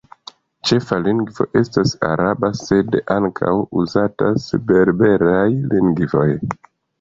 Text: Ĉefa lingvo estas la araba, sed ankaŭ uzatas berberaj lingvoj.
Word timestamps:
Ĉefa 0.67 0.95
lingvo 1.07 1.45
estas 1.59 1.91
la 1.97 2.09
araba, 2.13 2.49
sed 2.61 2.97
ankaŭ 3.17 3.53
uzatas 3.83 4.49
berberaj 4.73 5.47
lingvoj. 5.77 6.27